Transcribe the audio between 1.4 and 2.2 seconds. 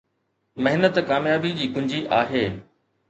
جي ڪنجي